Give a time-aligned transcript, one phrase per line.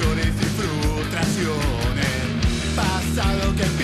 [0.00, 1.60] Traiciones y frustraciones.
[2.74, 3.79] Pasado que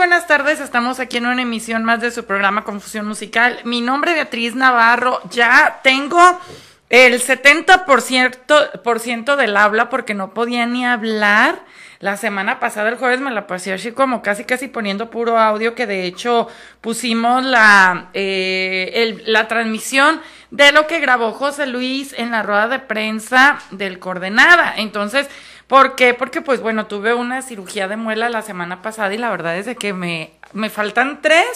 [0.00, 0.60] buenas tardes.
[0.60, 3.60] Estamos aquí en una emisión más de su programa Confusión Musical.
[3.64, 5.20] Mi nombre es Beatriz Navarro.
[5.28, 6.40] Ya tengo
[6.88, 11.66] el 70% por ciento del habla porque no podía ni hablar.
[11.98, 15.74] La semana pasada, el jueves, me la pasé así como casi casi poniendo puro audio,
[15.74, 16.48] que de hecho
[16.80, 22.78] pusimos la, eh, la transmisión de lo que grabó José Luis en la rueda de
[22.78, 24.72] prensa del Coordenada.
[24.78, 25.28] Entonces,
[25.70, 26.12] ¿por qué?
[26.12, 29.64] Porque pues bueno, tuve una cirugía de muela la semana pasada y la verdad es
[29.66, 31.46] de que me, me faltan tres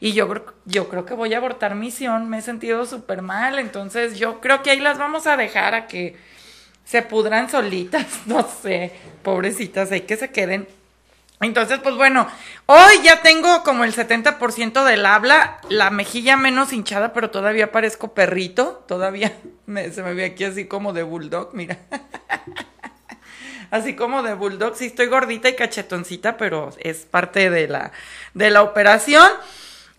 [0.00, 3.58] y yo, creo- yo creo que voy a abortar misión, me he sentido súper mal,
[3.60, 6.16] entonces yo creo que ahí las vamos a dejar a que
[6.84, 8.92] se pudran solitas, no sé,
[9.22, 10.68] pobrecitas, hay que se queden
[11.40, 12.28] Entonces, pues bueno,
[12.66, 18.14] hoy ya tengo como el 70% del habla, la mejilla menos hinchada, pero todavía parezco
[18.14, 19.32] perrito, todavía
[19.66, 21.78] me- se me ve aquí así como de bulldog, mira.
[23.70, 27.92] Así como de bulldog, sí estoy gordita y cachetoncita, pero es parte de la,
[28.34, 29.28] de la operación.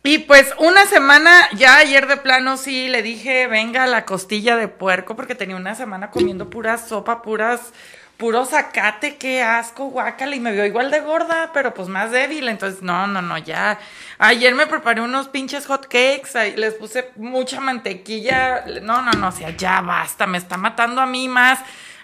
[0.01, 4.69] Y pues una semana, ya ayer de plano sí le dije, venga la costilla de
[4.69, 7.73] puerco, porque tenía una semana comiendo pura sopa, puras,
[8.15, 12.47] puro zacate, qué asco, guácala, y me vio igual de gorda, pero pues más débil,
[12.47, 13.77] entonces no, no, no, ya.
[14.19, 19.31] Ayer me preparé unos pinches hot cakes, les puse mucha mantequilla, no, no, no, o
[19.33, 21.59] sea, ya basta, me está matando a mí más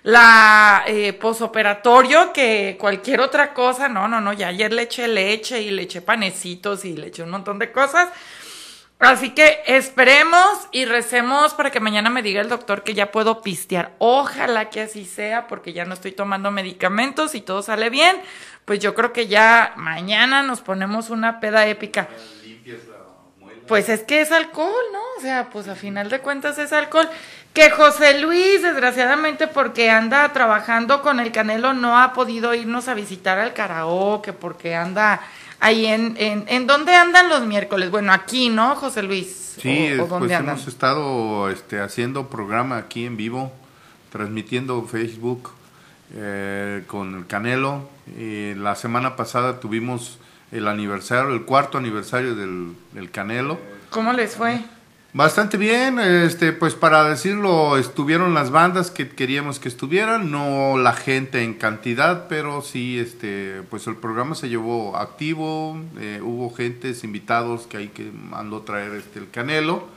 [0.06, 3.90] la eh, posoperatorio que cualquier otra cosa.
[3.90, 7.24] No, no, no, ya ayer le eché leche y le eché panecitos y le eché
[7.24, 8.10] un montón de cosas.
[9.00, 13.42] Así que esperemos y recemos para que mañana me diga el doctor que ya puedo
[13.42, 13.96] pistear.
[13.98, 18.16] Ojalá que así sea, porque ya no estoy tomando medicamentos y todo sale bien.
[18.66, 22.08] Pues yo creo que ya mañana nos ponemos una peda épica.
[23.68, 25.01] Pues es que es alcohol, ¿no?
[25.18, 27.10] O sea, pues a final de cuentas es alcohol.
[27.56, 32.94] Que José Luis, desgraciadamente, porque anda trabajando con el Canelo, no ha podido irnos a
[32.94, 35.22] visitar al karaoke, porque anda
[35.62, 36.16] ahí en...
[36.19, 37.90] ¿En, ¿en dónde andan los miércoles?
[37.92, 39.56] Bueno, aquí, ¿no, José Luis?
[39.62, 40.50] Sí, ¿O- o pues andan?
[40.50, 43.54] hemos estado este, haciendo programa aquí en vivo,
[44.12, 45.51] transmitiendo Facebook
[46.13, 47.88] eh, con el Canelo.
[48.18, 50.19] Eh, la semana pasada tuvimos
[50.51, 53.58] el aniversario, el cuarto aniversario del, del Canelo.
[53.92, 54.60] ¿Cómo les fue?
[55.15, 60.91] Bastante bien, este, pues para decirlo, estuvieron las bandas que queríamos que estuvieran, no la
[60.91, 67.06] gente en cantidad, pero sí, este, pues el programa se llevó activo, eh, hubo gentes,
[67.06, 69.88] invitados que hay que mandó traer este el Canelo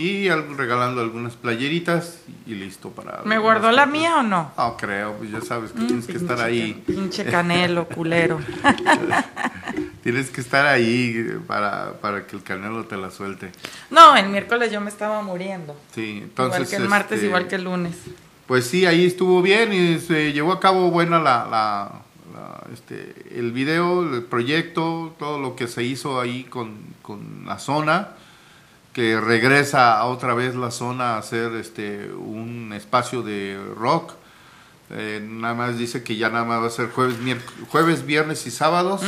[0.00, 3.22] y al- regalando algunas playeritas y listo para.
[3.24, 4.52] ¿Me guardó la mía o no?
[4.56, 6.82] No creo, pues ya sabes que tienes que estar ahí.
[6.86, 8.38] Pinche Canelo, culero.
[10.02, 13.50] Tienes que estar ahí para, para que el Canelo te la suelte.
[13.90, 15.76] No, el miércoles yo me estaba muriendo.
[15.94, 16.60] Sí, entonces.
[16.60, 17.96] igual que el martes, este, igual que el lunes.
[18.46, 21.92] Pues sí, ahí estuvo bien y se llevó a cabo buena la, la-
[22.32, 27.58] la, este, el video, el proyecto, todo lo que se hizo ahí con, con la
[27.58, 28.10] zona,
[28.98, 34.14] que regresa otra vez la zona a ser este, un espacio de rock.
[34.90, 37.14] Eh, nada más dice que ya nada más va a ser jueves,
[37.68, 39.02] jueves viernes y sábados.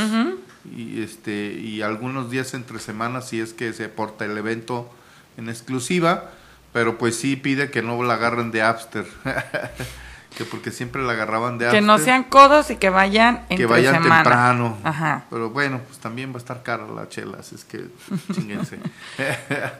[0.72, 4.88] Y este y algunos días entre semanas si es que se porta el evento
[5.36, 6.30] en exclusiva.
[6.72, 9.06] Pero pues sí pide que no la agarren de Apster
[10.36, 13.56] que porque siempre la agarraban de Que Apster no sean codos y que vayan entre
[13.56, 14.22] que vayan semana.
[14.22, 15.24] temprano Ajá.
[15.28, 17.86] pero bueno pues también va a estar cara la chela así es que
[18.32, 18.78] chinguense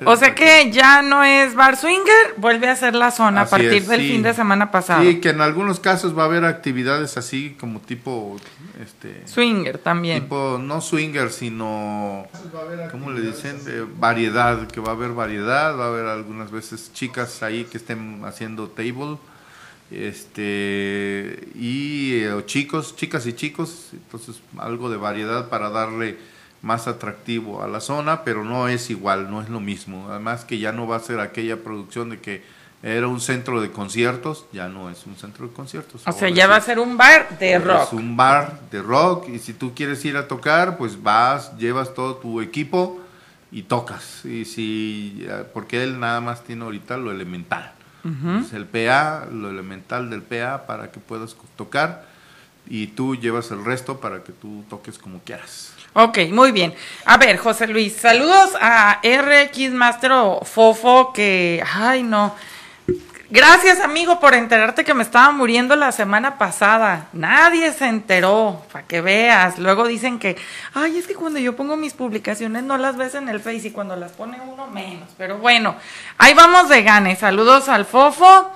[0.04, 3.74] O sea que ya no es bar swinger, vuelve a ser la zona a partir
[3.74, 4.08] es, del sí.
[4.12, 5.02] fin de semana pasado.
[5.02, 8.36] sí que en algunos casos va a haber actividades así como tipo
[8.82, 10.22] este Swinger también.
[10.22, 12.26] Tipo, no swinger, sino,
[12.90, 13.62] ¿cómo le dicen?
[13.64, 17.76] De variedad, que va a haber variedad, va a haber algunas veces chicas ahí que
[17.76, 19.18] estén haciendo table,
[19.90, 26.16] este, y eh, chicos, chicas y chicos, entonces algo de variedad para darle
[26.62, 30.08] más atractivo a la zona, pero no es igual, no es lo mismo.
[30.10, 32.42] Además que ya no va a ser aquella producción de que
[32.82, 36.02] era un centro de conciertos, ya no es un centro de conciertos.
[36.06, 37.82] O sea, ya va a ser un bar de rock.
[37.88, 41.94] es un bar de rock y si tú quieres ir a tocar, pues vas, llevas
[41.94, 43.00] todo tu equipo
[43.50, 44.24] y tocas.
[44.24, 47.74] Y si, porque él nada más tiene ahorita lo elemental.
[48.04, 52.04] El PA, lo elemental del PA para que puedas tocar
[52.68, 55.72] y tú llevas el resto para que tú toques como quieras.
[55.92, 56.72] Ok, muy bien.
[57.04, 62.34] A ver, José Luis, saludos a RX Master o Fofo que, ay no.
[63.32, 67.06] Gracias amigo por enterarte que me estaba muriendo la semana pasada.
[67.12, 69.56] Nadie se enteró, para que veas.
[69.60, 70.36] Luego dicen que,
[70.74, 73.70] ay, es que cuando yo pongo mis publicaciones no las ves en el Face y
[73.70, 75.08] cuando las pone uno menos.
[75.16, 75.76] Pero bueno,
[76.18, 77.14] ahí vamos de gane.
[77.14, 78.50] Saludos al Fofo.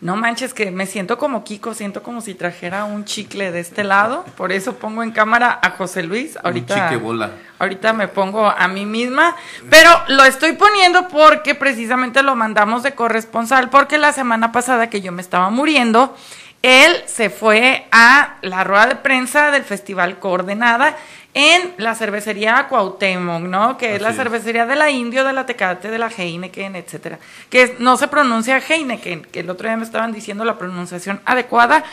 [0.00, 3.82] No manches que me siento como Kiko, siento como si trajera un chicle de este
[3.82, 4.24] lado.
[4.36, 6.38] Por eso pongo en cámara a José Luis.
[6.44, 7.30] Ahorita, Un bola.
[7.58, 9.34] ahorita me pongo a mí misma.
[9.68, 13.70] Pero lo estoy poniendo porque precisamente lo mandamos de corresponsal.
[13.70, 16.16] Porque la semana pasada que yo me estaba muriendo,
[16.62, 20.96] él se fue a la rueda de prensa del Festival Coordenada
[21.40, 23.78] en la cervecería Cuauhtémoc, ¿no?
[23.78, 24.16] Que es la es.
[24.16, 27.20] cervecería de la Indio, de la Tecate, de la Heineken, etcétera.
[27.48, 31.84] Que no se pronuncia Heineken, que el otro día me estaban diciendo la pronunciación adecuada,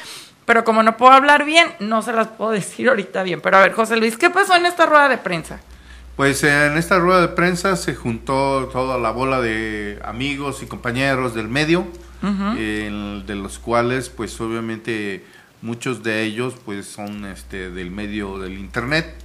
[0.46, 3.40] pero como no puedo hablar bien, no se las puedo decir ahorita bien.
[3.42, 5.60] Pero a ver, José Luis, ¿qué pasó en esta rueda de prensa?
[6.16, 11.36] Pues en esta rueda de prensa se juntó toda la bola de amigos y compañeros
[11.36, 11.86] del medio,
[12.24, 15.24] el- de los cuales pues obviamente
[15.62, 19.16] Muchos de ellos pues son este del medio del internet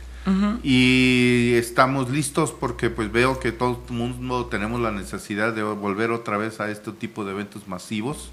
[0.62, 6.10] y estamos listos porque pues veo que todo el mundo tenemos la necesidad de volver
[6.10, 8.30] otra vez a este tipo de eventos masivos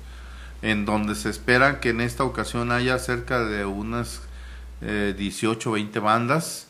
[0.61, 4.21] en donde se espera que en esta ocasión haya cerca de unas
[4.81, 6.67] eh, 18 20 bandas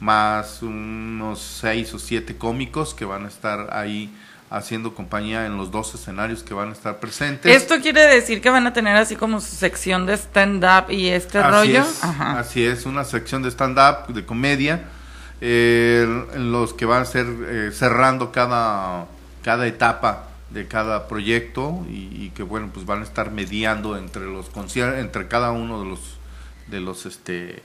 [0.00, 4.12] más unos 6 o 7 cómicos que van a estar ahí
[4.50, 7.54] haciendo compañía en los dos escenarios que van a estar presentes.
[7.54, 11.38] Esto quiere decir que van a tener así como su sección de stand-up y este
[11.38, 11.82] así rollo.
[11.82, 12.38] Es, Ajá.
[12.38, 14.84] Así es, una sección de stand-up, de comedia,
[15.40, 19.06] eh, en los que van a ser eh, cerrando cada,
[19.42, 24.24] cada etapa de cada proyecto y, y, que bueno pues van a estar mediando entre
[24.24, 26.00] los conciertos entre cada uno de los
[26.68, 27.62] de los este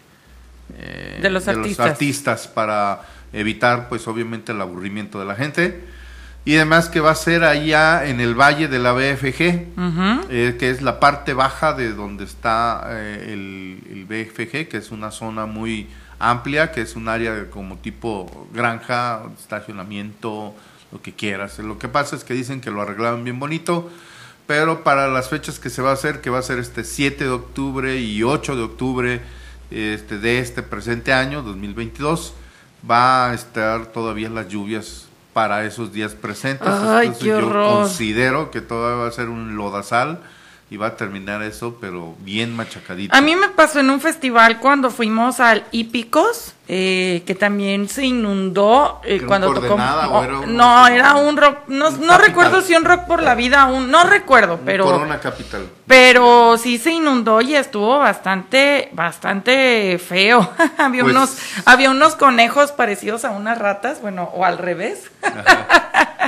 [0.76, 1.86] eh, de, los, de artistas.
[1.86, 5.84] los artistas para evitar pues obviamente el aburrimiento de la gente
[6.46, 10.26] y además que va a ser allá en el valle de la BFG, uh -huh.
[10.30, 14.92] eh, que es la parte baja de donde está eh, el, el, BFG, que es
[14.92, 20.56] una zona muy amplia, que es un área como tipo granja, estacionamiento,
[20.92, 21.60] lo que quieras.
[21.60, 23.90] Lo que pasa es que dicen que lo arreglaron bien bonito,
[24.48, 27.26] pero para las fechas que se va a hacer, que va a ser este 7
[27.26, 29.22] de octubre y 8 de octubre
[29.70, 32.34] este, de este presente año, 2022,
[32.90, 36.68] va a estar todavía las lluvias para esos días presentes.
[36.68, 37.74] Ay, Entonces, qué yo horror.
[37.82, 40.20] considero que todavía va a ser un lodazal
[40.72, 43.16] y va a terminar eso, pero bien machacadito.
[43.16, 48.06] A mí me pasó en un festival cuando fuimos al Hípicos, eh, que también se
[48.06, 49.74] inundó eh, cuando tocó.
[49.74, 53.34] Oh, era un, no, era un rock, no, no recuerdo si un rock por la
[53.34, 54.86] vida, un, no recuerdo, pero.
[54.86, 55.68] Corona Capital.
[55.88, 60.52] Pero sí se inundó y estuvo bastante, bastante feo.
[60.78, 65.10] había Pues- unos, había unos conejos parecidos a unas ratas, bueno, o al revés.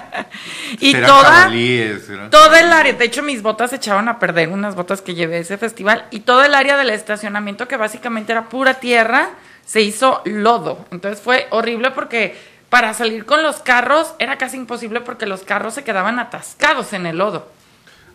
[0.80, 4.50] y toda, jabalíes, serán- todo el área, de hecho mis botas se echaron a perder,
[4.50, 8.32] unas botas que llevé a ese festival, y todo el área del estacionamiento, que básicamente
[8.32, 9.30] era pura tierra,
[9.66, 10.86] se hizo lodo.
[10.92, 12.36] Entonces fue horrible porque
[12.70, 17.06] para salir con los carros era casi imposible porque los carros se quedaban atascados en
[17.06, 17.52] el lodo.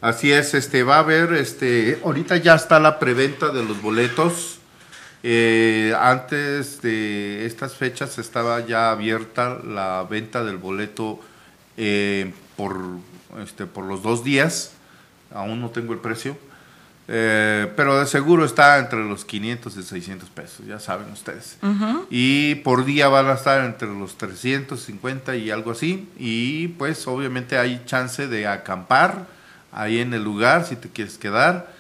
[0.00, 4.59] Así es, este va a haber, este, ahorita ya está la preventa de los boletos.
[5.23, 11.19] Eh, antes de estas fechas estaba ya abierta la venta del boleto
[11.76, 12.76] eh, por,
[13.42, 14.73] este, por los dos días.
[15.35, 16.37] Aún no tengo el precio.
[17.09, 21.56] Eh, pero de seguro está entre los 500 y 600 pesos, ya saben ustedes.
[22.11, 26.09] Y por día van a estar entre los 350 y algo así.
[26.18, 29.26] Y pues obviamente hay chance de acampar
[29.71, 31.73] ahí en el lugar si te quieres quedar.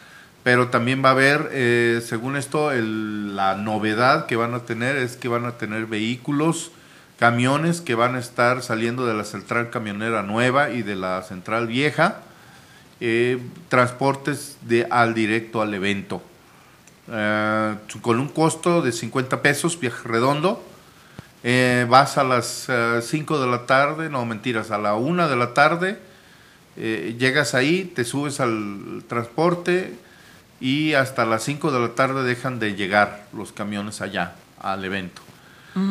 [0.44, 4.94] Pero también va a haber, eh, según esto, el- la novedad que van a tener
[4.94, 6.70] es que van a tener vehículos,
[7.18, 11.66] camiones que van a estar saliendo de la central camionera nueva y de la central
[11.66, 12.22] vieja
[12.98, 16.22] eh, transportes de al directo al evento.
[17.12, 20.64] Eh, con un costo de 50 pesos, viaje redondo.
[21.44, 22.68] Eh, vas a las
[23.02, 25.98] 5 de la tarde, no mentiras, a la 1 de la tarde.
[26.76, 29.94] llegas ahí, te subes al transporte
[30.60, 35.25] y hasta las 5 de la tarde dejan de llegar los camiones allá al evento.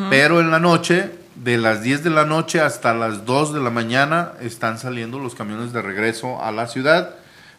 [0.10, 3.70] Pero en la noche, de las 10 de la noche hasta las 2 de la
[3.70, 7.16] mañana, están saliendo los camiones de regreso a la ciudad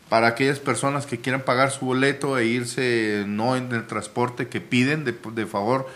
[0.08, 4.60] para aquellas personas que quieran pagar su boleto e irse no en el transporte que
[4.60, 5.86] piden de, de favor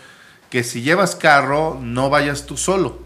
[0.49, 2.99] que si llevas carro no vayas tú solo.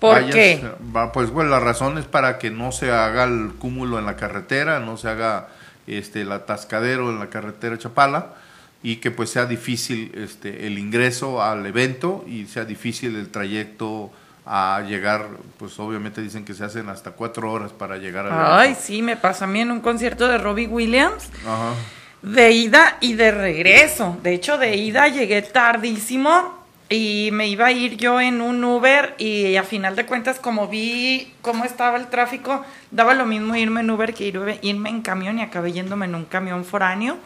[0.00, 0.70] ¿Por Vayas, qué?
[1.12, 4.80] Pues bueno, la razón es para que no se haga el cúmulo en la carretera,
[4.80, 5.48] no se haga
[5.86, 8.34] este el atascadero en la carretera Chapala
[8.82, 14.10] y que pues sea difícil este el ingreso al evento y sea difícil el trayecto
[14.46, 18.68] a llegar, pues obviamente dicen que se hacen hasta cuatro horas para llegar al Ay,
[18.70, 18.80] evento.
[18.84, 21.28] sí, me pasó a mí en un concierto de Robbie Williams.
[21.46, 21.74] Ajá.
[22.22, 24.18] De ida y de regreso.
[24.22, 26.58] De hecho, de ida llegué tardísimo
[26.88, 30.66] y me iba a ir yo en un Uber y a final de cuentas, como
[30.68, 35.00] vi cómo estaba el tráfico, daba lo mismo irme en Uber que ir- irme en
[35.02, 37.16] camión y acabé yéndome en un camión foráneo.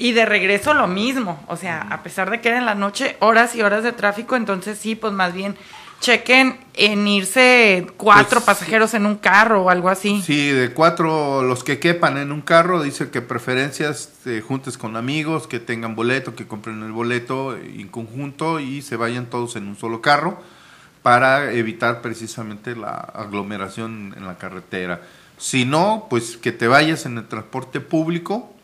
[0.00, 1.38] Y de regreso lo mismo.
[1.46, 4.34] O sea, a pesar de que era en la noche, horas y horas de tráfico,
[4.34, 5.56] entonces sí, pues más bien
[6.00, 10.22] chequen en irse cuatro Pues, pasajeros en un carro o algo así.
[10.22, 14.96] Sí, de cuatro, los que quepan en un carro, dice que preferencias te juntes con
[14.96, 19.68] amigos, que tengan boleto, que compren el boleto en conjunto y se vayan todos en
[19.68, 20.40] un solo carro
[21.02, 25.02] para evitar precisamente la aglomeración en la carretera.
[25.36, 28.54] Si no, pues que te vayas en el transporte público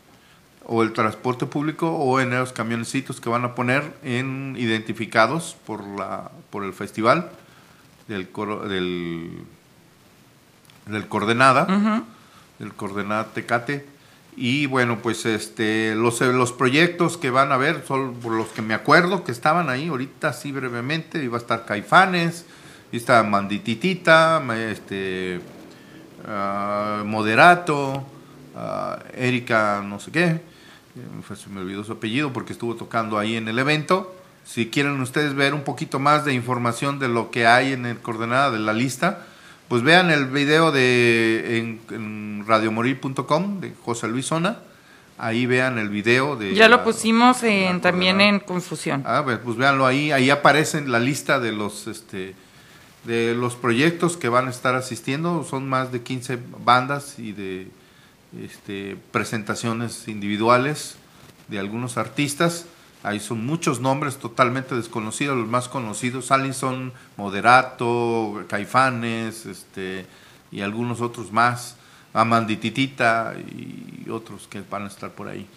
[0.69, 5.81] o el transporte público o en los camionecitos que van a poner en identificados por
[5.97, 7.31] la por el festival
[8.07, 9.31] del coro- del
[10.85, 12.03] del coordenada
[12.59, 13.85] del coordenada Tecate.
[14.39, 18.61] Y bueno, pues este, los, los proyectos que van a ver son por los que
[18.61, 21.23] me acuerdo que estaban ahí ahorita, así brevemente.
[21.23, 22.45] Iba a estar Caifanes,
[22.91, 25.41] y está Mandititita, este,
[26.27, 28.05] ah, Moderato,
[28.55, 30.41] ah, Erika no sé qué,
[31.35, 34.13] se me olvidó su apellido porque estuvo tocando ahí en el evento.
[34.45, 37.97] Si quieren ustedes ver un poquito más de información de lo que hay en el
[37.99, 39.25] coordenada de la lista,
[39.67, 44.59] pues vean el video de en, en radiomorir.com de José Luis Zona.
[45.19, 46.53] Ahí vean el video de...
[46.53, 49.03] Ya lo la- pusimos en, también en confusión.
[49.05, 52.35] Ah, pues, pues véanlo ahí, ahí aparece la lista de los este
[53.03, 57.67] de los proyectos que van a estar asistiendo, son más de 15 bandas y de
[58.41, 60.97] este presentaciones individuales
[61.47, 62.65] de algunos artistas.
[63.03, 70.05] Ahí son muchos nombres totalmente desconocidos, los más conocidos, Allison, Moderato, Caifanes, este
[70.51, 71.75] y algunos otros más,
[72.13, 75.47] Amandititita y otros que van a estar por ahí.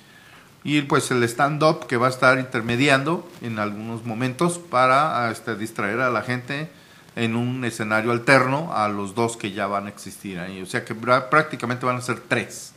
[0.63, 6.01] Y pues el stand-up que va a estar intermediando en algunos momentos para este, distraer
[6.01, 6.71] a la gente
[7.17, 10.63] en un escenario alterno a los dos que ya van a existir ahí.
[10.63, 12.73] O sea que prácticamente van a ser tres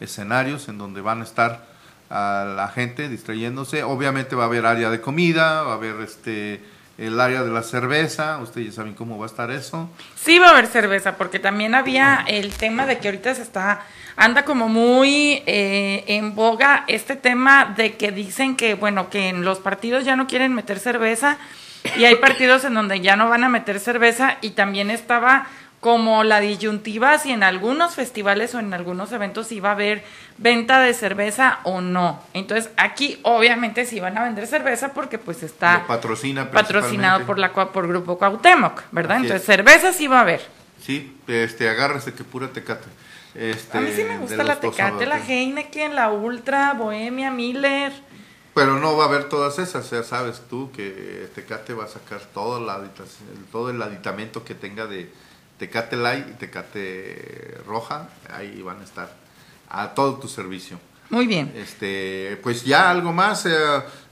[0.00, 1.66] escenarios en donde van a estar
[2.10, 3.82] a la gente distrayéndose.
[3.82, 6.60] Obviamente va a haber área de comida, va a haber este
[6.98, 9.88] el área de la cerveza, ustedes ya saben cómo va a estar eso.
[10.14, 13.80] Sí va a haber cerveza, porque también había el tema de que ahorita se está,
[14.14, 19.42] anda como muy eh, en boga este tema de que dicen que, bueno, que en
[19.42, 21.38] los partidos ya no quieren meter cerveza
[21.96, 25.46] y hay partidos en donde ya no van a meter cerveza y también estaba
[25.80, 30.04] como la disyuntiva si en algunos festivales o en algunos eventos iba a haber
[30.38, 32.22] venta de cerveza o no.
[32.34, 37.52] Entonces aquí obviamente sí van a vender cerveza porque pues está patrocina patrocinado por la
[37.52, 39.16] por Grupo Cuauhtémoc, ¿verdad?
[39.16, 39.54] Así Entonces es.
[39.56, 40.42] cerveza sí va a haber.
[40.80, 42.86] Sí, este, agárrese que pura tecate.
[43.34, 45.18] Este, A mí sí me gusta la Tecate, la.
[45.18, 47.92] Heineken, la Ultra, Bohemia, Miller.
[48.54, 52.20] Pero no va a haber todas esas, ya sabes tú que Tecate va a sacar
[52.34, 52.82] todo, la
[53.50, 55.10] todo el aditamento que tenga de
[55.58, 59.14] Tecate Light y Tecate Roja, ahí van a estar
[59.70, 60.78] a todo tu servicio.
[61.08, 61.52] Muy bien.
[61.54, 63.52] Este, pues ya algo más, eh,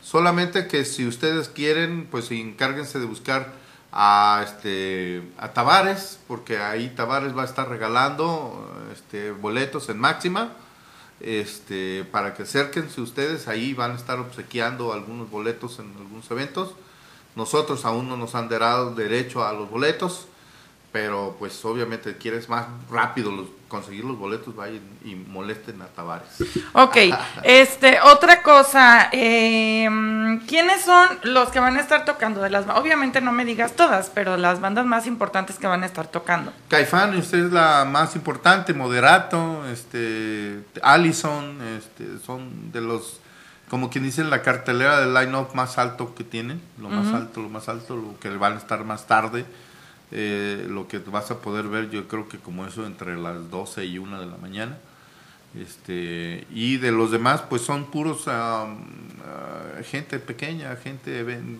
[0.03, 3.53] solamente que si ustedes quieren, pues encárguense de buscar
[3.93, 10.53] a este a Tavares, porque ahí Tavares va a estar regalando este boletos en máxima.
[11.21, 16.75] Este, para que acérquense ustedes, ahí van a estar obsequiando algunos boletos en algunos eventos.
[17.37, 20.27] Nosotros aún no nos han dado derecho a los boletos,
[20.93, 26.29] pero pues obviamente quieres más rápido los- conseguir los boletos, vayan y molesten a Tavares.
[26.73, 26.97] Ok,
[27.45, 29.89] este, otra cosa, eh,
[30.49, 34.11] ¿quiénes son los que van a estar tocando de las Obviamente no me digas todas,
[34.13, 36.53] pero las bandas más importantes que van a estar tocando.
[36.69, 43.21] Caifán, usted es la más importante, Moderato, este, Allison, este, son de los,
[43.69, 47.49] como quien dice, la cartelera del line-up más alto que tienen, lo más alto, lo
[47.49, 49.45] más alto, lo que van a estar más tarde,
[50.13, 53.85] eh, lo que vas a poder ver yo creo que como eso entre las 12
[53.87, 54.77] y 1 de la mañana.
[55.59, 58.69] Este, y de los demás, pues son puros ah,
[59.91, 61.59] gente pequeña, gente ven-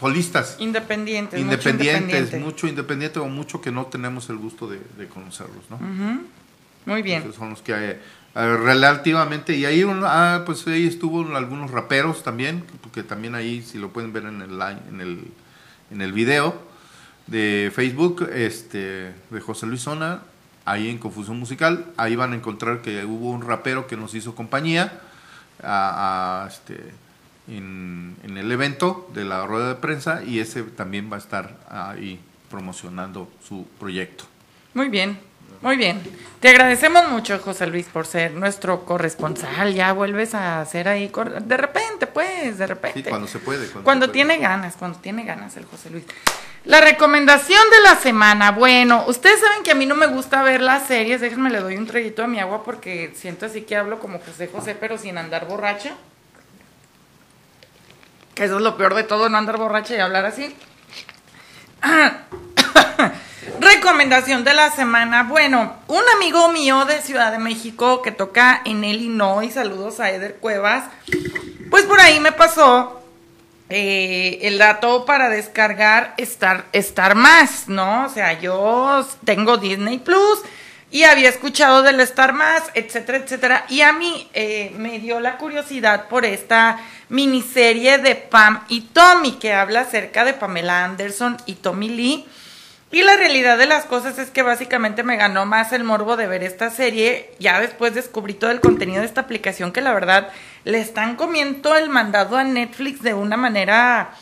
[0.00, 1.38] solistas Independientes.
[1.40, 2.38] mucho independientes, independiente.
[2.38, 5.78] mucho independiente o mucho que no tenemos el gusto de, de conocerlos, ¿no?
[6.86, 7.32] Muy bien.
[7.32, 7.98] Son los que
[8.34, 13.78] relativamente y ahí un- ah, pues ahí estuvo algunos raperos también, porque también ahí si
[13.78, 15.24] lo pueden ver en el en el
[15.92, 16.54] en el video
[17.26, 20.22] de Facebook este de José Luis Zona,
[20.64, 24.34] ahí en Confusión Musical, ahí van a encontrar que hubo un rapero que nos hizo
[24.34, 25.00] compañía
[25.62, 26.92] a, este
[27.48, 31.58] en, en el evento de la rueda de prensa y ese también va a estar
[31.68, 34.24] ahí promocionando su proyecto.
[34.74, 35.18] Muy bien,
[35.64, 36.00] muy bien.
[36.40, 39.72] Te agradecemos mucho, José Luis, por ser nuestro corresponsal.
[39.74, 43.02] Ya vuelves a hacer ahí, cor- de repente, pues, de repente.
[43.02, 43.66] Sí, cuando se puede.
[43.66, 44.24] Cuando, Cuando se puede.
[44.26, 46.04] tiene ganas, cuando tiene ganas el José Luis.
[46.66, 48.50] La recomendación de la semana.
[48.52, 51.20] Bueno, ustedes saben que a mí no me gusta ver las series.
[51.22, 54.48] Déjenme le doy un traguito a mi agua porque siento así que hablo como José
[54.48, 55.92] José, pero sin andar borracha.
[58.34, 60.54] Que eso es lo peor de todo, no andar borracha y hablar así.
[63.60, 65.24] Recomendación de la semana.
[65.24, 70.36] Bueno, un amigo mío de Ciudad de México que toca en Illinois, saludos a Eder
[70.36, 70.84] Cuevas,
[71.70, 73.02] pues por ahí me pasó
[73.68, 78.06] eh, el dato para descargar Star, Star Más, ¿no?
[78.06, 80.40] O sea, yo tengo Disney Plus
[80.90, 83.66] y había escuchado del Star Más, etcétera, etcétera.
[83.68, 86.78] Y a mí eh, me dio la curiosidad por esta
[87.08, 92.26] miniserie de Pam y Tommy, que habla acerca de Pamela Anderson y Tommy Lee.
[92.94, 96.28] Y la realidad de las cosas es que básicamente me ganó más el morbo de
[96.28, 97.28] ver esta serie.
[97.40, 100.28] Ya después descubrí todo el contenido de esta aplicación que la verdad
[100.62, 104.12] le están comiendo el mandado a Netflix de una manera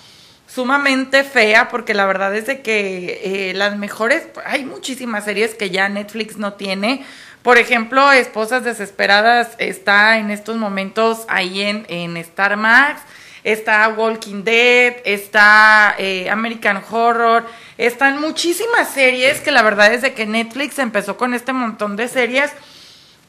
[0.47, 5.69] sumamente fea porque la verdad es de que eh, las mejores, hay muchísimas series que
[5.69, 7.05] ya Netflix no tiene.
[7.43, 13.03] Por ejemplo, Esposas Desesperadas está en estos momentos ahí en, en Star Max
[13.45, 17.47] está Walking Dead, está eh, American Horror,
[17.79, 22.09] están muchísimas series que la verdad es de que Netflix empezó con este montón de
[22.09, 22.53] series.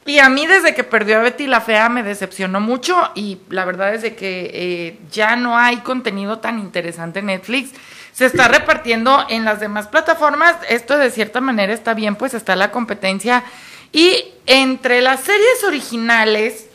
[0.06, 3.64] Y a mí desde que perdió a Betty la Fea me decepcionó mucho y la
[3.64, 7.70] verdad es de que eh, ya no hay contenido tan interesante en Netflix.
[8.12, 10.56] Se está repartiendo en las demás plataformas.
[10.68, 13.44] Esto de cierta manera está bien, pues está la competencia.
[13.92, 16.66] Y entre las series originales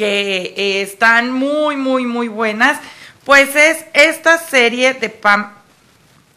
[0.00, 2.80] que eh, están muy, muy, muy buenas,
[3.26, 5.52] pues es esta serie de Pam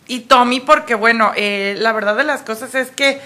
[0.06, 3.22] y Tommy, porque bueno, eh, la verdad de las cosas es que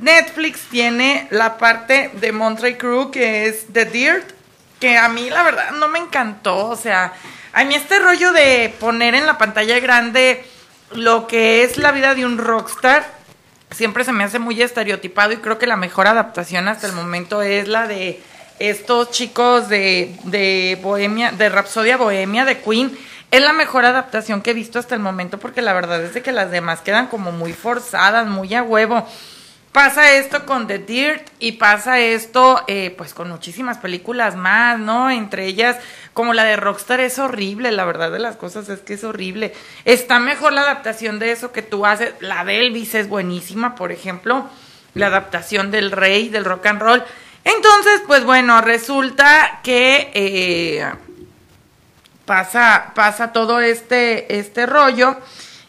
[0.00, 4.32] Netflix tiene la parte de Monterey Crew que es The Dirt,
[4.80, 7.12] que a mí la verdad no me encantó, o sea,
[7.52, 10.44] a mí este rollo de poner en la pantalla grande
[10.90, 13.06] lo que es la vida de un rockstar,
[13.70, 17.40] siempre se me hace muy estereotipado y creo que la mejor adaptación hasta el momento
[17.40, 18.20] es la de
[18.60, 22.96] estos chicos de, de Bohemia, de Rapsodia Bohemia, de Queen,
[23.30, 26.22] es la mejor adaptación que he visto hasta el momento porque la verdad es de
[26.22, 29.06] que las demás quedan como muy forzadas, muy a huevo.
[29.72, 35.10] Pasa esto con The Dirt y pasa esto eh, pues con muchísimas películas más, ¿no?
[35.10, 35.76] Entre ellas
[36.12, 39.54] como la de Rockstar es horrible, la verdad de las cosas es que es horrible.
[39.84, 43.92] Está mejor la adaptación de eso que tú haces, la de Elvis es buenísima, por
[43.92, 44.48] ejemplo,
[44.94, 47.04] la adaptación del rey, del rock and roll.
[47.44, 50.84] Entonces, pues bueno, resulta que eh,
[52.24, 55.16] pasa, pasa todo este, este rollo.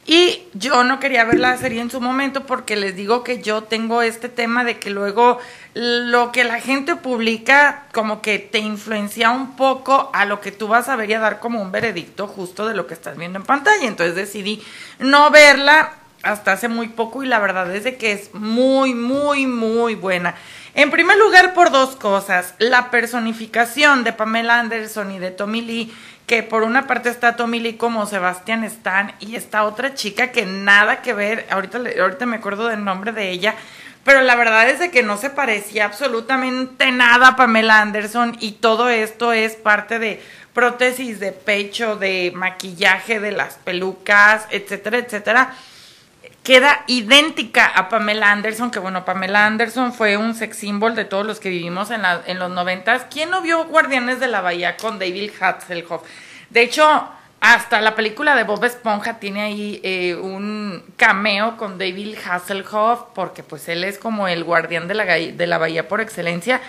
[0.05, 3.63] Y yo no quería ver la serie en su momento porque les digo que yo
[3.63, 5.39] tengo este tema de que luego
[5.73, 10.67] lo que la gente publica como que te influencia un poco a lo que tú
[10.67, 13.37] vas a ver y a dar como un veredicto justo de lo que estás viendo
[13.39, 13.87] en pantalla.
[13.87, 14.61] Entonces decidí
[14.99, 19.47] no verla hasta hace muy poco y la verdad es de que es muy, muy,
[19.47, 20.35] muy buena.
[20.73, 22.53] En primer lugar, por dos cosas.
[22.57, 25.93] La personificación de Pamela Anderson y de Tommy Lee,
[26.27, 30.45] que por una parte está Tommy Lee como Sebastian Stan y esta otra chica que
[30.45, 33.53] nada que ver, ahorita, ahorita me acuerdo del nombre de ella,
[34.05, 38.53] pero la verdad es de que no se parecía absolutamente nada a Pamela Anderson y
[38.53, 40.21] todo esto es parte de
[40.53, 45.53] prótesis de pecho, de maquillaje, de las pelucas, etcétera, etcétera
[46.43, 51.25] queda idéntica a Pamela Anderson, que bueno, Pamela Anderson fue un sex symbol de todos
[51.25, 53.05] los que vivimos en, la, en los noventas.
[53.11, 56.03] ¿Quién no vio Guardianes de la Bahía con David Hasselhoff?
[56.49, 62.17] De hecho, hasta la película de Bob Esponja tiene ahí eh, un cameo con David
[62.25, 66.59] Hasselhoff, porque pues él es como el guardián de la, de la bahía por excelencia.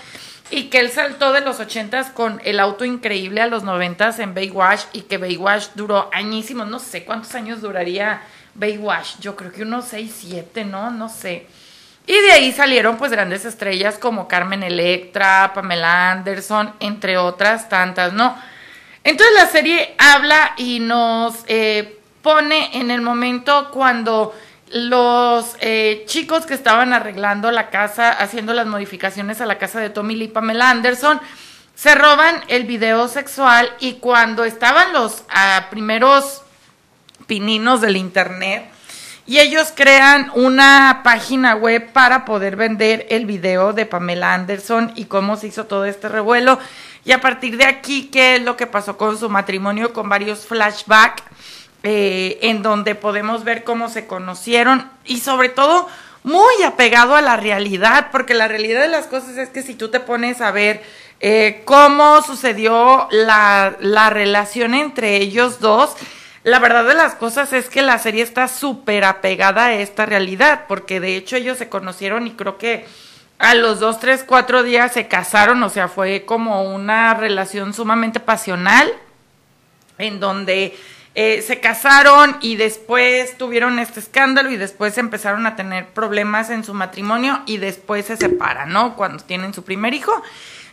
[0.51, 4.35] Y que él saltó de los ochentas con el auto increíble a los noventas en
[4.35, 8.21] Baywatch y que Baywatch duró añísimos, no sé cuántos años duraría
[8.55, 10.91] Baywatch, yo creo que unos 6, 7, ¿no?
[10.91, 11.47] No sé.
[12.07, 18.13] Y de ahí salieron pues grandes estrellas como Carmen Electra, Pamela Anderson, entre otras tantas,
[18.13, 18.37] ¿no?
[19.05, 24.35] Entonces la serie habla y nos eh, pone en el momento cuando
[24.73, 29.91] los eh, chicos que estaban arreglando la casa, haciendo las modificaciones a la casa de
[29.91, 31.21] Tommy Lee y Pamela Anderson,
[31.75, 35.25] se roban el video sexual y cuando estaban los
[35.71, 36.42] primeros
[37.33, 38.63] pininos del internet
[39.27, 45.07] y ellos crean una página web para poder vender el video de Pamela Anderson y
[45.07, 46.59] cómo se hizo todo este revuelo.
[47.07, 50.47] Y a partir de aquí, qué es lo que pasó con su matrimonio, con varios
[50.47, 51.23] flashbacks,
[51.85, 55.89] eh, en donde podemos ver cómo se conocieron y sobre todo
[56.25, 59.89] muy apegado a la realidad, porque la realidad de las cosas es que si tú
[59.89, 60.83] te pones a ver
[61.21, 65.97] eh, cómo sucedió la, la relación entre ellos dos,
[66.45, 70.65] la verdad de las cosas es que la serie está súper apegada a esta realidad,
[70.67, 72.85] porque de hecho ellos se conocieron y creo que
[73.39, 78.21] a los dos, tres, cuatro días se casaron, o sea, fue como una relación sumamente
[78.21, 78.93] pasional,
[79.99, 80.77] en donde
[81.15, 86.65] eh, se casaron y después tuvieron este escándalo y después empezaron a tener problemas en
[86.65, 88.97] su matrimonio y después se separan, ¿no?
[88.97, 90.23] Cuando tienen su primer hijo.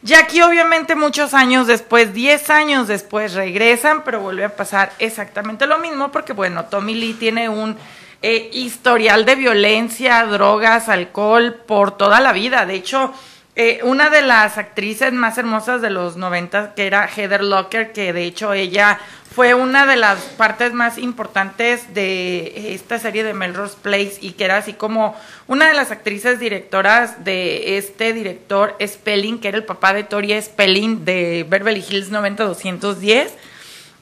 [0.01, 5.67] Y aquí obviamente muchos años después, 10 años después regresan, pero vuelve a pasar exactamente
[5.67, 7.75] lo mismo porque bueno, Tommy Lee tiene un
[8.21, 12.65] eh, historial de violencia, drogas, alcohol por toda la vida.
[12.65, 13.13] De hecho,
[13.61, 18.13] eh, una de las actrices más hermosas de los 90 que era Heather Locker, que
[18.13, 19.01] de hecho ella
[19.35, 24.45] fue una de las partes más importantes de esta serie de Melrose Place y que
[24.45, 25.13] era así como
[25.47, 30.41] una de las actrices directoras de este director Spelling, que era el papá de Tori
[30.41, 33.33] Spelling de Beverly Hills 90210.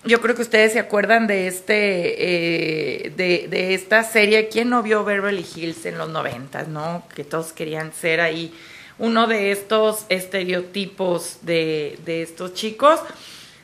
[0.06, 4.50] Yo creo que ustedes se acuerdan de este eh, de, de, esta serie.
[4.50, 7.02] ¿Quién no vio Beverly Hills en los 90, no?
[7.16, 8.54] Que todos querían ser ahí
[9.00, 13.00] uno de estos estereotipos de, de estos chicos.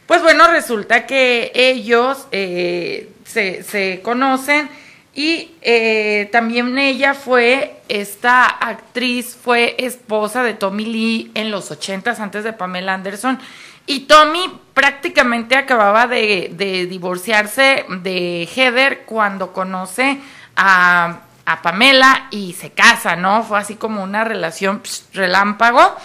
[0.05, 4.69] Pues bueno, resulta que ellos eh, se, se, conocen
[5.15, 12.19] y eh, también ella fue, esta actriz fue esposa de Tommy Lee en los ochentas
[12.19, 13.39] antes de Pamela Anderson.
[13.85, 20.19] Y Tommy prácticamente acababa de, de divorciarse de Heather cuando conoce
[20.55, 23.43] a, a, Pamela y se casa, ¿no?
[23.43, 24.81] Fue así como una relación
[25.13, 25.95] relámpago.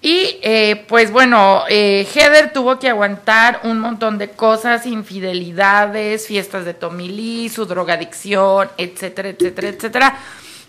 [0.00, 6.66] Y eh, pues bueno, eh, Heather tuvo que aguantar un montón de cosas, infidelidades, fiestas
[6.66, 10.18] de Tommy Lee, su drogadicción, etcétera, etcétera, etcétera.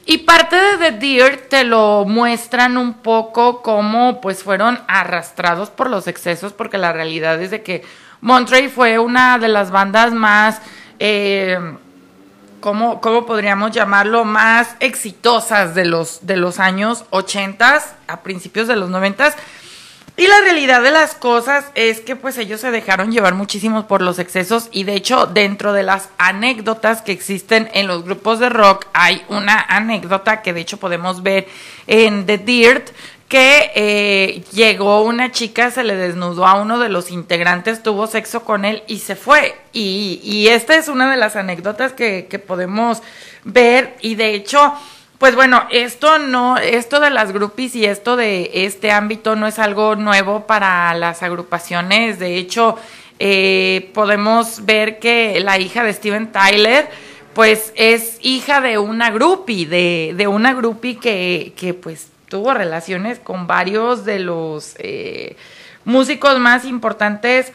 [0.06, 5.90] Y parte de The Dirt te lo muestran un poco como pues fueron arrastrados por
[5.90, 7.84] los excesos, porque la realidad es de que
[8.22, 10.62] Monterey fue una de las bandas más...
[11.00, 11.60] Eh,
[12.65, 14.25] ¿cómo, ¿cómo, podríamos llamarlo?
[14.25, 19.36] Más exitosas de los, de los años 80 a principios de los 90
[20.17, 24.01] y la realidad de las cosas es que pues ellos se dejaron llevar muchísimo por
[24.01, 28.49] los excesos y de hecho dentro de las anécdotas que existen en los grupos de
[28.49, 31.47] rock hay una anécdota que de hecho podemos ver
[31.86, 32.89] en The Dirt
[33.36, 38.45] que eh, llegó una chica, se le desnudó a uno de los integrantes, tuvo sexo
[38.45, 39.58] con él y se fue.
[39.74, 43.02] Y, esta es una de las anécdotas que, podemos
[43.43, 44.74] ver y de hecho,
[45.17, 49.60] pues bueno, esto no, esto de las groupies y esto de este ámbito no es
[49.60, 52.19] algo nuevo para las agrupaciones.
[52.19, 52.78] De hecho,
[53.19, 56.88] eh, podemos ver que la hija de Steven Tyler,
[57.34, 63.20] pues es hija de una groupie, de, de una groupie que, que pues tuvo relaciones
[63.20, 65.36] con varios de los eh,
[65.84, 67.52] músicos más importantes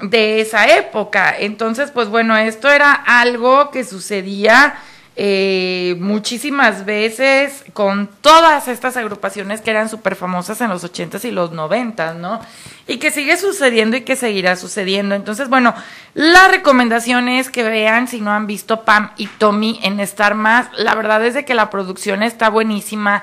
[0.00, 1.34] de esa época.
[1.38, 4.74] Entonces, pues bueno, esto era algo que sucedía
[5.14, 11.30] eh, muchísimas veces con todas estas agrupaciones que eran súper famosas en los 80s y
[11.30, 12.40] los 90s, ¿no?
[12.86, 15.14] Y que sigue sucediendo y que seguirá sucediendo.
[15.14, 15.74] Entonces, bueno,
[16.14, 20.68] la recomendación es que vean si no han visto Pam y Tommy en Star Más.
[20.78, 23.22] La verdad es de que la producción está buenísima.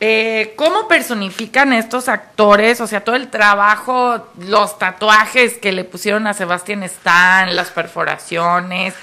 [0.00, 2.80] Eh, ¿Cómo personifican estos actores?
[2.80, 8.94] O sea, todo el trabajo, los tatuajes que le pusieron a Sebastián Stan, las perforaciones,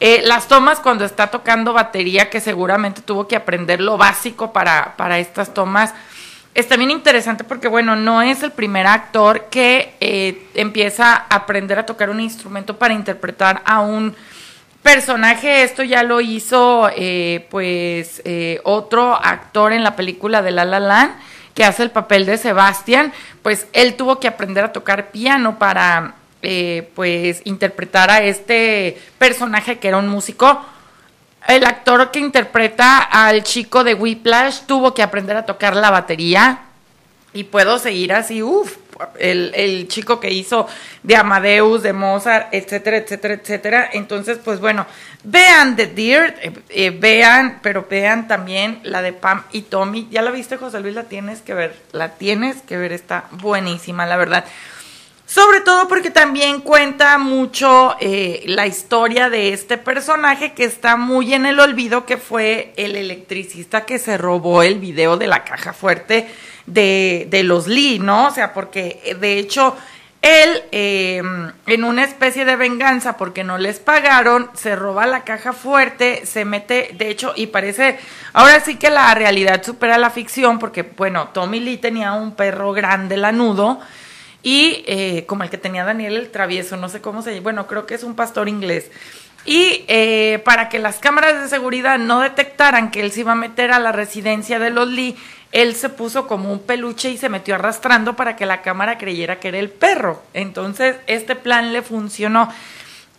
[0.00, 4.96] eh, las tomas cuando está tocando batería, que seguramente tuvo que aprender lo básico para,
[4.96, 5.92] para estas tomas.
[6.54, 11.78] Está bien interesante porque, bueno, no es el primer actor que eh, empieza a aprender
[11.78, 14.16] a tocar un instrumento para interpretar a un
[14.82, 20.64] personaje, esto ya lo hizo eh, pues eh, otro actor en la película de La
[20.64, 21.14] La Land,
[21.54, 23.12] que hace el papel de Sebastián,
[23.42, 29.78] pues él tuvo que aprender a tocar piano para eh, pues interpretar a este personaje
[29.78, 30.64] que era un músico.
[31.48, 36.67] El actor que interpreta al chico de Whiplash tuvo que aprender a tocar la batería.
[37.34, 38.76] Y puedo seguir así, uff,
[39.18, 40.66] el, el, chico que hizo
[41.02, 43.90] de Amadeus, de Mozart, etcétera, etcétera, etcétera.
[43.92, 44.86] Entonces, pues bueno,
[45.24, 50.08] vean The Dirt, eh, eh, vean, pero vean también la de Pam y Tommy.
[50.10, 50.94] ¿Ya la viste, José Luis?
[50.94, 54.44] La tienes que ver, la tienes que ver, está buenísima, la verdad.
[55.26, 61.34] Sobre todo porque también cuenta mucho eh, la historia de este personaje que está muy
[61.34, 65.74] en el olvido, que fue el electricista que se robó el video de la caja
[65.74, 66.28] fuerte
[66.68, 68.28] de, de los Lee, ¿no?
[68.28, 69.76] O sea, porque eh, de hecho
[70.20, 71.22] él, eh,
[71.66, 76.44] en una especie de venganza porque no les pagaron, se roba la caja fuerte, se
[76.44, 77.98] mete, de hecho, y parece,
[78.32, 82.72] ahora sí que la realidad supera la ficción porque, bueno, Tommy Lee tenía un perro
[82.72, 83.80] grande lanudo
[84.42, 87.66] y eh, como el que tenía Daniel el travieso, no sé cómo se llama, bueno,
[87.68, 88.90] creo que es un pastor inglés.
[89.44, 93.36] Y eh, para que las cámaras de seguridad no detectaran que él se iba a
[93.36, 95.16] meter a la residencia de los Lee,
[95.52, 99.40] él se puso como un peluche y se metió arrastrando para que la cámara creyera
[99.40, 100.22] que era el perro.
[100.34, 102.52] Entonces, este plan le funcionó.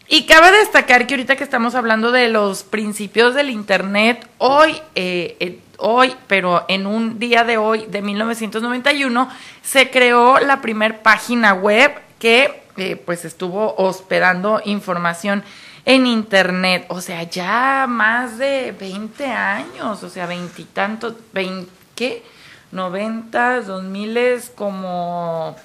[0.08, 5.38] Y cabe destacar que ahorita que estamos hablando de los principios del Internet, hoy, eh,
[5.40, 9.30] eh, hoy, pero en un día de hoy, de 1991,
[9.62, 15.44] se creó la primer página web que eh, pues estuvo hospedando información
[15.86, 16.86] en Internet.
[16.90, 22.24] O sea, ya más de 20 años, o sea, veintitantos, 20 ¿qué?
[22.72, 25.58] 90, 2000 es como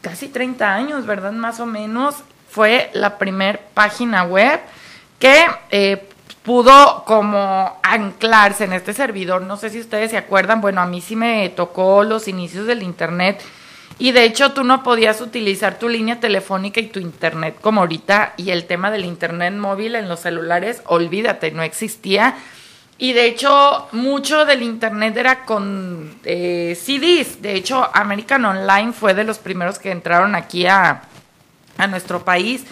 [0.00, 1.32] casi 30 años, ¿verdad?
[1.32, 2.16] Más o menos.
[2.48, 4.58] Fue la primer página web
[5.18, 6.08] que eh,
[6.42, 9.42] pudo como anclarse en este servidor.
[9.42, 12.82] No sé si ustedes se acuerdan, bueno, a mí sí me tocó los inicios del
[12.82, 13.40] Internet
[13.98, 18.32] y de hecho tú no podías utilizar tu línea telefónica y tu Internet como ahorita
[18.38, 22.36] y el tema del Internet móvil en los celulares, olvídate, no existía.
[23.02, 27.40] Y de hecho, mucho del internet era con eh, CDs.
[27.40, 31.00] De hecho, American Online fue de los primeros que entraron aquí a,
[31.78, 32.62] a nuestro país.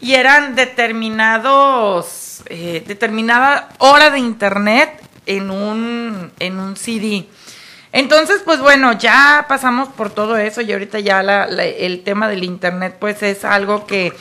[0.00, 7.26] Y eran determinados, eh, determinada hora de internet en un, en un CD.
[7.92, 12.42] Entonces, pues bueno, ya pasamos por todo eso y ahorita ya la, el tema del
[12.44, 14.14] internet pues es algo que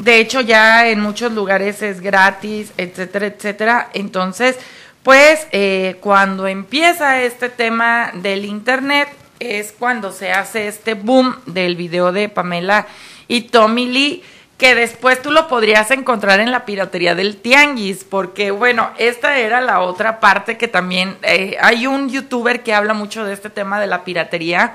[0.00, 3.90] de hecho ya en muchos lugares es gratis, etcétera, etcétera.
[3.94, 4.58] Entonces,
[5.04, 11.76] pues eh, cuando empieza este tema del Internet es cuando se hace este boom del
[11.76, 12.86] video de Pamela
[13.28, 14.22] y Tommy Lee
[14.56, 19.60] que después tú lo podrías encontrar en la piratería del tianguis, porque bueno, esta era
[19.60, 23.80] la otra parte que también eh, hay un youtuber que habla mucho de este tema
[23.80, 24.74] de la piratería,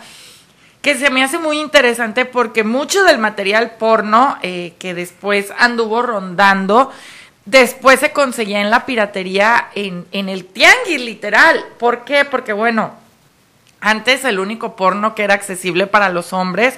[0.81, 6.01] que se me hace muy interesante porque mucho del material porno eh, que después anduvo
[6.01, 6.91] rondando,
[7.49, 11.63] después se conseguía en la piratería en, en el tianguis, literal.
[11.77, 12.25] ¿Por qué?
[12.25, 12.93] Porque bueno,
[13.81, 16.75] antes el único porno que era accesible para los hombres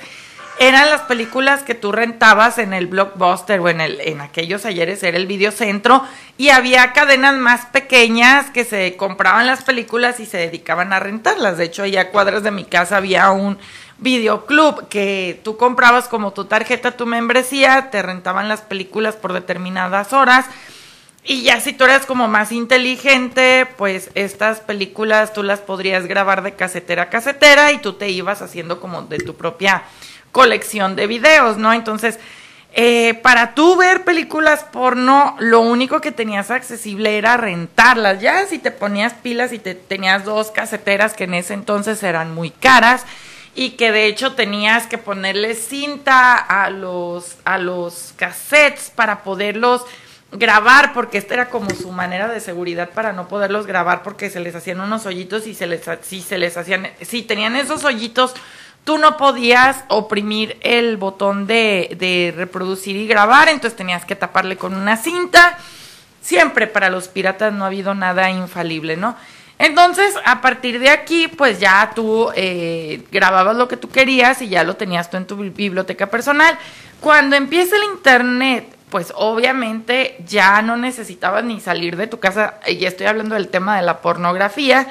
[0.59, 5.01] eran las películas que tú rentabas en el blockbuster o en el en aquellos ayeres
[5.01, 6.03] era el videocentro
[6.37, 11.57] y había cadenas más pequeñas que se compraban las películas y se dedicaban a rentarlas.
[11.57, 13.57] De hecho, allá a cuadras de mi casa había un
[14.01, 20.11] videoclub que tú comprabas como tu tarjeta, tu membresía, te rentaban las películas por determinadas
[20.11, 20.47] horas.
[21.23, 26.41] Y ya si tú eras como más inteligente, pues estas películas tú las podrías grabar
[26.41, 29.83] de casetera a casetera y tú te ibas haciendo como de tu propia
[30.31, 31.71] colección de videos, ¿no?
[31.73, 32.17] Entonces,
[32.73, 38.19] eh, para tú ver películas porno, lo único que tenías accesible era rentarlas.
[38.19, 42.33] Ya si te ponías pilas y te tenías dos caseteras que en ese entonces eran
[42.33, 43.05] muy caras
[43.53, 49.85] y que de hecho tenías que ponerle cinta a los a los cassettes para poderlos
[50.31, 54.39] grabar porque esta era como su manera de seguridad para no poderlos grabar porque se
[54.39, 58.33] les hacían unos hoyitos y se les si se les hacían si tenían esos hoyitos
[58.85, 64.57] tú no podías oprimir el botón de, de reproducir y grabar entonces tenías que taparle
[64.57, 65.57] con una cinta.
[66.21, 69.15] Siempre para los piratas no ha habido nada infalible no
[69.61, 74.49] entonces, a partir de aquí, pues ya tú eh, grababas lo que tú querías y
[74.49, 76.57] ya lo tenías tú en tu biblioteca personal.
[76.99, 82.85] Cuando empieza el Internet, pues obviamente ya no necesitabas ni salir de tu casa, y
[82.85, 84.87] estoy hablando del tema de la pornografía,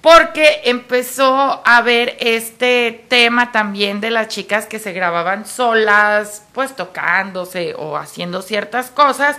[0.00, 6.76] porque empezó a haber este tema también de las chicas que se grababan solas, pues
[6.76, 9.38] tocándose o haciendo ciertas cosas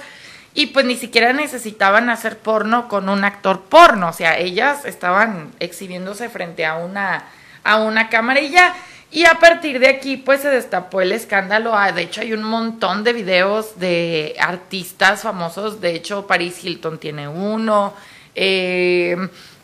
[0.55, 5.51] y pues ni siquiera necesitaban hacer porno con un actor porno, o sea, ellas estaban
[5.59, 7.25] exhibiéndose frente a una
[7.65, 8.73] a una camarilla
[9.11, 12.43] y a partir de aquí pues se destapó el escándalo, ah, de hecho hay un
[12.43, 17.93] montón de videos de artistas famosos, de hecho Paris Hilton tiene uno,
[18.33, 19.17] eh,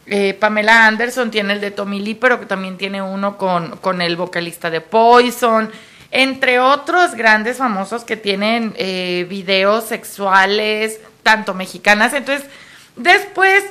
[0.07, 4.01] eh, Pamela Anderson tiene el de Tommy Lee, pero que también tiene uno con, con
[4.01, 5.71] el vocalista de Poison
[6.11, 12.13] entre otros grandes famosos que tienen eh, videos sexuales, tanto mexicanas.
[12.13, 12.47] Entonces,
[12.95, 13.63] después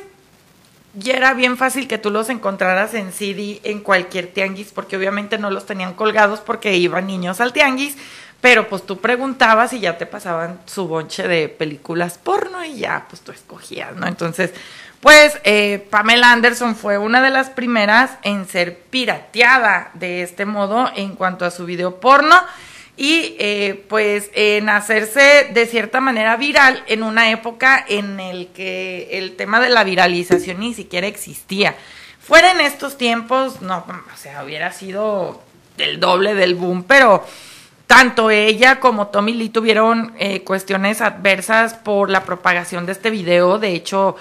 [0.94, 5.38] ya era bien fácil que tú los encontraras en CD en cualquier tianguis, porque obviamente
[5.38, 7.96] no los tenían colgados porque iban niños al tianguis,
[8.40, 13.06] pero pues tú preguntabas y ya te pasaban su bonche de películas porno y ya
[13.08, 14.06] pues tú escogías, ¿no?
[14.06, 14.52] Entonces,
[15.00, 20.90] pues eh, Pamela Anderson fue una de las primeras en ser pirateada de este modo
[20.94, 22.36] en cuanto a su video porno
[22.96, 29.08] y eh, pues en hacerse de cierta manera viral en una época en el que
[29.12, 31.74] el tema de la viralización ni siquiera existía.
[32.20, 35.42] Fuera en estos tiempos, no, o sea, hubiera sido
[35.78, 37.24] el doble del boom, pero
[37.86, 43.58] tanto ella como Tommy Lee tuvieron eh, cuestiones adversas por la propagación de este video.
[43.58, 44.16] De hecho,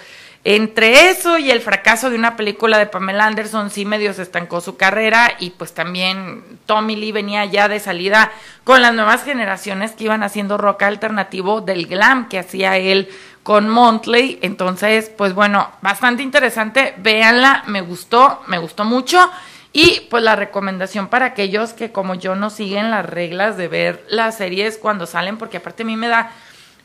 [0.55, 4.61] entre eso y el fracaso de una película de Pamela Anderson, sí medio se estancó
[4.61, 8.31] su carrera y pues también Tommy Lee venía ya de salida
[8.63, 13.09] con las nuevas generaciones que iban haciendo rock alternativo del glam que hacía él
[13.43, 14.39] con Montley.
[14.41, 19.29] Entonces, pues bueno, bastante interesante, véanla, me gustó, me gustó mucho.
[19.71, 24.03] Y pues la recomendación para aquellos que como yo no siguen las reglas de ver
[24.09, 26.31] las series cuando salen, porque aparte a mí me da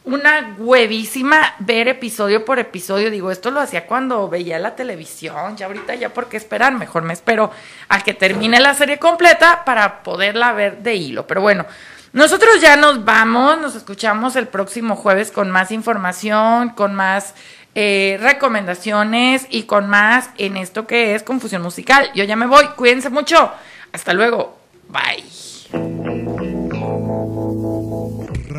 [0.05, 3.11] una huevísima ver episodio por episodio.
[3.11, 5.57] Digo, esto lo hacía cuando veía la televisión.
[5.57, 7.51] Ya ahorita ya por qué esperar, mejor me espero
[7.89, 11.27] a que termine la serie completa para poderla ver de hilo.
[11.27, 11.65] Pero bueno,
[12.13, 17.35] nosotros ya nos vamos, nos escuchamos el próximo jueves con más información, con más
[17.75, 22.11] eh, recomendaciones y con más en esto que es confusión musical.
[22.15, 23.51] Yo ya me voy, cuídense mucho.
[23.93, 24.59] Hasta luego.
[24.89, 26.64] Bye.